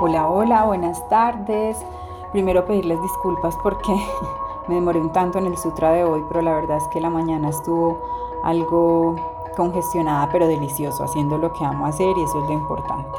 Hola, 0.00 0.28
hola, 0.28 0.64
buenas 0.64 1.08
tardes. 1.08 1.84
Primero 2.30 2.64
pedirles 2.64 3.02
disculpas 3.02 3.56
porque 3.64 3.92
me 4.68 4.76
demoré 4.76 5.00
un 5.00 5.10
tanto 5.10 5.38
en 5.38 5.46
el 5.46 5.58
sutra 5.58 5.90
de 5.90 6.04
hoy, 6.04 6.24
pero 6.28 6.40
la 6.40 6.54
verdad 6.54 6.76
es 6.76 6.86
que 6.86 7.00
la 7.00 7.10
mañana 7.10 7.48
estuvo 7.48 7.98
algo 8.44 9.16
congestionada, 9.56 10.28
pero 10.30 10.46
delicioso, 10.46 11.02
haciendo 11.02 11.36
lo 11.36 11.52
que 11.52 11.64
amo 11.64 11.84
hacer 11.86 12.16
y 12.16 12.22
eso 12.22 12.40
es 12.40 12.48
lo 12.48 12.52
importante. 12.52 13.18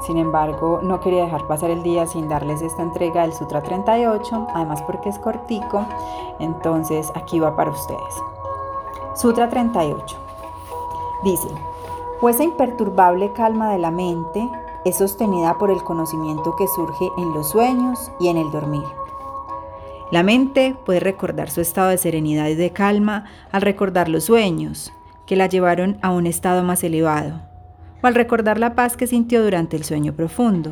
Sin 0.00 0.16
embargo, 0.16 0.80
no 0.82 0.98
quería 0.98 1.24
dejar 1.24 1.46
pasar 1.46 1.68
el 1.68 1.82
día 1.82 2.06
sin 2.06 2.26
darles 2.26 2.62
esta 2.62 2.80
entrega 2.80 3.20
del 3.20 3.34
Sutra 3.34 3.60
38, 3.60 4.46
además 4.54 4.80
porque 4.80 5.10
es 5.10 5.18
cortico, 5.18 5.84
entonces 6.38 7.12
aquí 7.14 7.38
va 7.38 7.54
para 7.54 7.70
ustedes. 7.70 8.22
Sutra 9.12 9.50
38. 9.50 10.16
Dice, 11.22 11.48
pues 12.22 12.36
esa 12.36 12.44
imperturbable 12.44 13.34
calma 13.34 13.70
de 13.72 13.78
la 13.78 13.90
mente 13.90 14.50
es 14.84 14.98
sostenida 14.98 15.58
por 15.58 15.70
el 15.70 15.82
conocimiento 15.82 16.54
que 16.56 16.66
surge 16.68 17.08
en 17.18 17.32
los 17.32 17.50
sueños 17.50 18.10
y 18.20 18.28
en 18.28 18.36
el 18.36 18.50
dormir. 18.50 18.84
La 20.10 20.22
mente 20.22 20.76
puede 20.84 21.00
recordar 21.00 21.50
su 21.50 21.60
estado 21.60 21.88
de 21.88 21.98
serenidad 21.98 22.48
y 22.48 22.54
de 22.54 22.70
calma 22.70 23.24
al 23.50 23.62
recordar 23.62 24.08
los 24.08 24.24
sueños, 24.24 24.92
que 25.26 25.36
la 25.36 25.46
llevaron 25.46 25.98
a 26.02 26.10
un 26.10 26.26
estado 26.26 26.62
más 26.62 26.84
elevado, 26.84 27.40
o 28.02 28.06
al 28.06 28.14
recordar 28.14 28.58
la 28.58 28.74
paz 28.74 28.96
que 28.96 29.06
sintió 29.06 29.42
durante 29.42 29.76
el 29.76 29.84
sueño 29.84 30.12
profundo. 30.12 30.70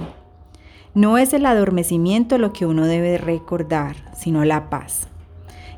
No 0.95 1.17
es 1.17 1.33
el 1.33 1.47
adormecimiento 1.47 2.37
lo 2.37 2.53
que 2.53 2.67
uno 2.67 2.87
debe 2.87 3.17
recordar, 3.17 3.97
sino 4.15 4.45
la 4.45 4.69
paz. 4.69 5.09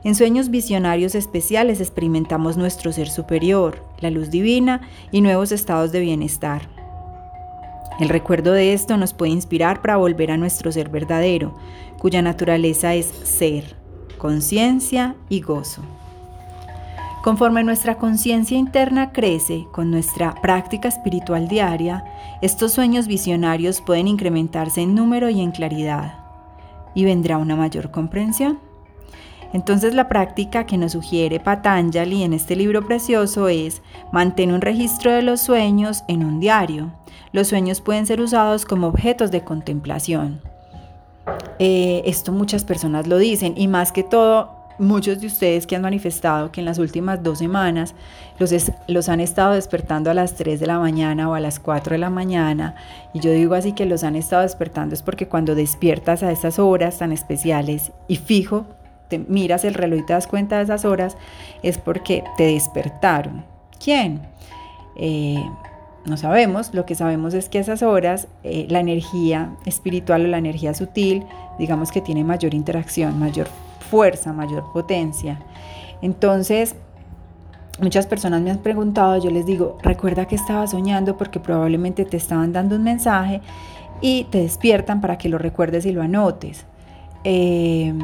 En 0.03 0.14
sueños 0.14 0.51
visionarios 0.51 1.14
especiales 1.14 1.80
experimentamos 1.80 2.56
nuestro 2.56 2.92
ser 2.92 3.09
superior, 3.09 3.83
la 4.01 4.11
luz 4.11 4.30
divina 4.30 4.83
y 5.12 5.23
nuevos 5.23 5.53
estados 5.53 5.92
de 5.92 6.01
bienestar. 6.01 6.73
El 8.00 8.09
recuerdo 8.09 8.53
de 8.53 8.73
esto 8.73 8.97
nos 8.97 9.14
puede 9.14 9.33
inspirar 9.33 9.81
para 9.81 9.97
volver 9.97 10.31
a 10.31 10.37
nuestro 10.37 10.73
ser 10.73 10.89
verdadero, 10.89 11.55
cuya 11.98 12.23
naturaleza 12.23 12.95
es 12.95 13.06
ser, 13.06 13.77
conciencia 14.19 15.14
y 15.28 15.41
gozo. 15.41 15.83
Conforme 17.22 17.65
nuestra 17.65 17.97
conciencia 17.97 18.59
interna 18.59 19.12
crece 19.12 19.67
con 19.72 19.91
nuestra 19.91 20.34
práctica 20.42 20.89
espiritual 20.89 21.48
diaria, 21.48 22.05
estos 22.42 22.72
sueños 22.72 23.06
visionarios 23.06 23.81
pueden 23.81 24.09
incrementarse 24.09 24.83
en 24.83 24.95
número 24.95 25.31
y 25.31 25.41
en 25.41 25.53
claridad, 25.53 26.19
y 26.95 27.05
vendrá 27.05 27.39
una 27.39 27.56
mayor 27.56 27.91
comprensión. 27.91 28.59
Entonces 29.55 29.95
la 29.95 30.09
práctica 30.09 30.67
que 30.67 30.77
nos 30.77 30.92
sugiere 30.92 31.41
Patanjali 31.41 32.25
en 32.25 32.34
este 32.34 32.56
libro 32.56 32.84
precioso 32.84 33.48
es 33.48 33.83
mantener 34.12 34.55
un 34.55 34.61
registro 34.61 35.12
de 35.12 35.22
los 35.22 35.41
sueños 35.41 36.03
en 36.09 36.25
un 36.25 36.41
diario. 36.41 36.92
Los 37.35 37.49
sueños 37.49 37.81
pueden 37.81 38.07
ser 38.07 38.21
usados 38.21 38.65
como 38.65 38.87
objetos 38.87 39.33
de 39.33 39.43
contemplación. 39.43 40.41
Eh, 41.59 42.03
esto 42.07 42.31
muchas 42.31 42.63
personas 42.63 43.09
lo 43.09 43.19
dicen 43.19 43.55
y 43.57 43.67
más 43.67 43.91
que 43.91 44.05
todo 44.05 44.51
muchos 44.79 45.21
de 45.21 45.27
ustedes 45.27 45.67
que 45.67 45.75
han 45.75 45.83
manifestado 45.83 46.53
que 46.53 46.61
en 46.61 46.65
las 46.65 46.79
últimas 46.79 47.25
dos 47.25 47.41
semanas 47.41 47.97
los, 48.39 49.09
han 49.09 49.19
estado 49.19 49.55
despertando 49.55 50.12
a 50.12 50.15
las 50.15 50.37
3 50.37 50.61
de 50.61 50.67
la 50.69 50.79
mañana 50.79 51.29
o 51.29 51.35
a 51.35 51.41
las 51.41 51.59
4 51.59 51.95
de 51.95 51.99
la 51.99 52.09
mañana. 52.09 52.77
Y 53.12 53.19
yo 53.19 53.33
digo 53.33 53.57
así 53.57 53.73
que 53.73 53.85
los 53.85 54.05
han 54.05 54.15
estado 54.15 54.43
despertando 54.43 54.95
es 54.95 55.03
porque 55.03 55.27
cuando 55.27 55.57
despiertas 55.57 56.23
a 56.23 56.31
esas 56.31 56.61
horas 56.61 56.99
tan 56.99 57.11
especiales 57.11 57.91
y 58.07 58.15
fijo, 58.15 58.65
te 59.09 59.19
miras 59.19 59.65
el 59.65 59.75
reloj 59.75 59.99
y 59.99 60.07
te 60.07 60.12
das 60.12 60.29
cuenta 60.29 60.59
de 60.59 60.62
esas 60.62 60.85
horas, 60.85 61.17
es 61.65 61.79
porque 61.79 62.23
te 62.37 62.45
despertaron. 62.45 63.45
¿Quién? 63.81 64.23
Eh, 64.95 65.43
no 66.06 66.16
sabemos, 66.16 66.74
lo 66.74 66.84
que 66.84 66.94
sabemos 66.94 67.33
es 67.34 67.48
que 67.48 67.58
esas 67.58 67.83
horas 67.83 68.28
eh, 68.42 68.66
la 68.69 68.80
energía 68.80 69.55
espiritual 69.64 70.24
o 70.24 70.28
la 70.28 70.38
energía 70.38 70.74
sutil, 70.74 71.24
digamos 71.58 71.91
que 71.91 72.00
tiene 72.00 72.25
mayor 72.25 72.53
interacción, 72.54 73.19
mayor 73.19 73.48
fuerza, 73.91 74.32
mayor 74.32 74.64
potencia. 74.72 75.41
Entonces, 76.03 76.76
muchas 77.81 78.06
personas 78.06 78.43
me 78.43 78.50
han 78.50 78.59
preguntado, 78.59 79.16
yo 79.22 79.31
les 79.31 79.47
digo, 79.47 79.78
recuerda 79.82 80.26
que 80.26 80.34
estaba 80.34 80.66
soñando 80.66 81.16
porque 81.16 81.41
probablemente 81.41 82.04
te 82.04 82.16
estaban 82.16 82.53
dando 82.53 82.76
un 82.76 82.82
mensaje 82.82 83.41
y 84.00 84.25
te 84.25 84.38
despiertan 84.38 85.00
para 85.00 85.16
que 85.16 85.28
lo 85.28 85.38
recuerdes 85.38 85.87
y 85.87 85.93
lo 85.93 86.03
anotes. 86.03 86.66
Eh, 87.25 87.94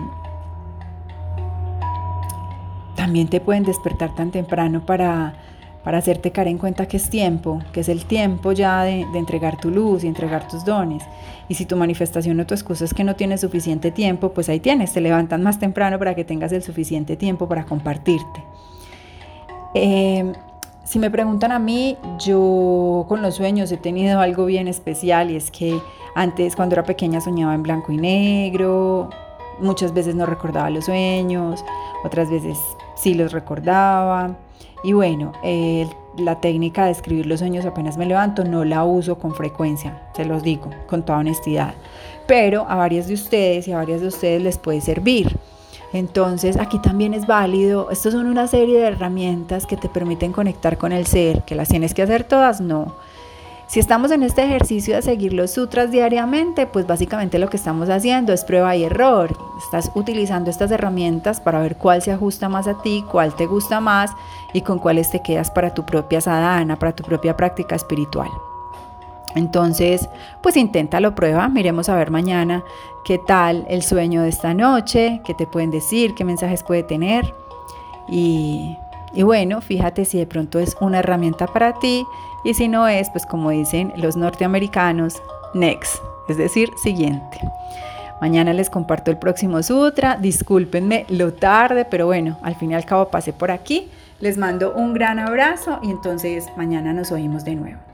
también 2.96 3.28
te 3.28 3.40
pueden 3.40 3.64
despertar 3.64 4.14
tan 4.14 4.30
temprano 4.30 4.86
para, 4.86 5.34
para 5.84 5.98
hacerte 5.98 6.30
caer 6.30 6.48
en 6.48 6.58
cuenta 6.58 6.86
que 6.86 6.96
es 6.98 7.08
tiempo, 7.08 7.60
que 7.72 7.80
es 7.80 7.88
el 7.88 8.04
tiempo 8.04 8.52
ya 8.52 8.82
de, 8.82 9.06
entregar 9.14 9.58
tu 9.58 9.70
luz 9.70 10.04
y 10.04 10.08
entregar 10.08 10.46
tus 10.48 10.64
dones. 10.64 11.02
Y 11.48 11.54
si 11.54 11.64
tu 11.64 11.76
manifestación 11.76 12.38
o 12.40 12.46
tu 12.46 12.54
excusa 12.54 12.84
es 12.84 12.94
que 12.94 13.04
no 13.04 13.16
tienes 13.16 13.40
suficiente 13.40 13.90
tiempo, 13.90 14.32
pues 14.32 14.48
ahí 14.48 14.60
tienes, 14.60 14.92
te 14.92 15.00
levantan 15.00 15.42
más 15.42 15.58
temprano 15.58 15.98
para 15.98 16.14
que 16.14 16.24
tengas 16.24 16.52
el 16.52 16.62
suficiente 16.62 17.16
tiempo 17.16 17.48
para 17.48 17.64
compartirte. 17.64 18.44
Eh, 19.74 20.32
si 20.84 20.98
me 20.98 21.10
preguntan 21.10 21.52
a 21.52 21.58
mí, 21.58 21.96
yo 22.18 23.06
con 23.08 23.22
los 23.22 23.36
sueños 23.36 23.70
he 23.72 23.76
tenido 23.76 24.20
algo 24.20 24.46
bien 24.46 24.68
especial 24.68 25.30
y 25.30 25.36
es 25.36 25.50
que 25.50 25.78
antes 26.14 26.56
cuando 26.56 26.74
era 26.74 26.82
pequeña 26.82 27.20
soñaba 27.20 27.54
en 27.54 27.62
blanco 27.62 27.92
y 27.92 27.96
negro, 27.96 29.08
muchas 29.60 29.94
veces 29.94 30.14
no 30.14 30.26
recordaba 30.26 30.68
los 30.70 30.86
sueños, 30.86 31.64
otras 32.04 32.30
veces 32.30 32.58
sí 33.00 33.14
los 33.14 33.32
recordaba. 33.32 34.36
Y 34.82 34.92
bueno, 34.92 35.32
la 36.16 36.40
técnica 36.40 36.86
de 36.86 36.92
escribir 36.92 37.26
los 37.26 37.40
sueños 37.40 37.64
apenas 37.66 37.96
me 37.96 38.06
levanto 38.06 38.44
no 38.44 38.64
la 38.64 38.84
uso 38.84 39.18
con 39.18 39.34
frecuencia, 39.34 40.02
se 40.14 40.24
los 40.24 40.42
digo 40.42 40.70
con 40.86 41.04
toda 41.04 41.18
honestidad. 41.18 41.74
Pero 42.26 42.66
a 42.68 42.76
varias 42.76 43.08
de 43.08 43.14
ustedes 43.14 43.68
y 43.68 43.72
a 43.72 43.76
varias 43.76 44.00
de 44.00 44.08
ustedes 44.08 44.42
les 44.42 44.58
puede 44.58 44.80
servir. 44.80 45.36
Entonces 45.92 46.56
aquí 46.56 46.78
también 46.78 47.14
es 47.14 47.26
válido, 47.26 47.90
estos 47.90 48.12
son 48.12 48.26
una 48.26 48.46
serie 48.46 48.78
de 48.78 48.86
herramientas 48.86 49.66
que 49.66 49.76
te 49.76 49.88
permiten 49.88 50.32
conectar 50.32 50.78
con 50.78 50.92
el 50.92 51.06
ser, 51.06 51.42
que 51.42 51.56
las 51.56 51.68
tienes 51.68 51.94
que 51.94 52.02
hacer 52.02 52.24
todas, 52.24 52.60
no 52.60 52.94
si 53.70 53.78
estamos 53.78 54.10
en 54.10 54.24
este 54.24 54.42
ejercicio 54.42 54.96
de 54.96 55.02
seguir 55.02 55.32
los 55.32 55.52
sutras 55.52 55.92
diariamente, 55.92 56.66
pues 56.66 56.88
básicamente 56.88 57.38
lo 57.38 57.48
que 57.48 57.56
estamos 57.56 57.88
haciendo 57.88 58.32
es 58.32 58.44
prueba 58.44 58.74
y 58.74 58.82
error. 58.82 59.38
Estás 59.64 59.92
utilizando 59.94 60.50
estas 60.50 60.72
herramientas 60.72 61.40
para 61.40 61.60
ver 61.60 61.76
cuál 61.76 62.02
se 62.02 62.10
ajusta 62.10 62.48
más 62.48 62.66
a 62.66 62.82
ti, 62.82 63.04
cuál 63.08 63.36
te 63.36 63.46
gusta 63.46 63.78
más 63.78 64.10
y 64.52 64.62
con 64.62 64.80
cuáles 64.80 65.12
te 65.12 65.22
quedas 65.22 65.52
para 65.52 65.72
tu 65.72 65.86
propia 65.86 66.20
sadhana, 66.20 66.80
para 66.80 66.96
tu 66.96 67.04
propia 67.04 67.36
práctica 67.36 67.76
espiritual. 67.76 68.30
Entonces, 69.36 70.08
pues 70.42 70.56
inténtalo, 70.56 71.14
prueba, 71.14 71.48
miremos 71.48 71.88
a 71.88 71.94
ver 71.94 72.10
mañana 72.10 72.64
qué 73.04 73.18
tal 73.18 73.64
el 73.68 73.84
sueño 73.84 74.22
de 74.22 74.30
esta 74.30 74.52
noche, 74.52 75.20
qué 75.24 75.32
te 75.34 75.46
pueden 75.46 75.70
decir, 75.70 76.16
qué 76.16 76.24
mensajes 76.24 76.64
puede 76.64 76.82
tener. 76.82 77.32
Y 78.08 78.76
y 79.14 79.22
bueno, 79.22 79.60
fíjate 79.60 80.04
si 80.04 80.18
de 80.18 80.26
pronto 80.26 80.58
es 80.58 80.76
una 80.80 81.00
herramienta 81.00 81.46
para 81.46 81.78
ti 81.78 82.04
y 82.44 82.54
si 82.54 82.68
no 82.68 82.88
es, 82.88 83.10
pues 83.10 83.26
como 83.26 83.50
dicen 83.50 83.92
los 83.96 84.16
norteamericanos, 84.16 85.22
next, 85.54 85.96
es 86.28 86.36
decir, 86.36 86.70
siguiente. 86.82 87.38
Mañana 88.20 88.52
les 88.52 88.68
comparto 88.68 89.10
el 89.10 89.16
próximo 89.16 89.62
sutra. 89.62 90.16
Discúlpenme 90.16 91.06
lo 91.08 91.32
tarde, 91.32 91.86
pero 91.86 92.06
bueno, 92.06 92.38
al 92.42 92.54
fin 92.54 92.72
y 92.72 92.74
al 92.74 92.84
cabo 92.84 93.08
pasé 93.08 93.32
por 93.32 93.50
aquí. 93.50 93.88
Les 94.20 94.36
mando 94.36 94.74
un 94.74 94.92
gran 94.92 95.18
abrazo 95.18 95.78
y 95.82 95.90
entonces 95.90 96.46
mañana 96.56 96.92
nos 96.92 97.10
oímos 97.12 97.44
de 97.44 97.56
nuevo. 97.56 97.89